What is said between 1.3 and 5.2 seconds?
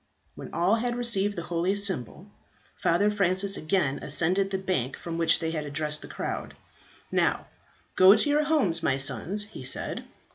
the holy symbol, Father Francis again ascended the bank from